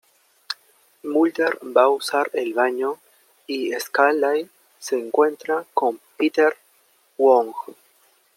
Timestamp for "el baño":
2.33-2.97